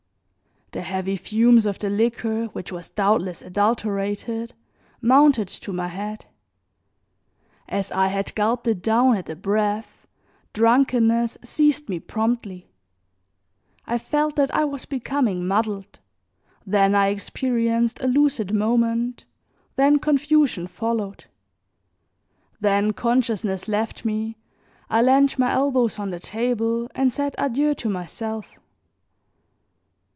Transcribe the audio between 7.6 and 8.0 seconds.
As